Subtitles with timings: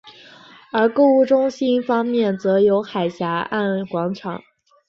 [0.71, 4.41] 而购物中心方面则有海峡岸广场。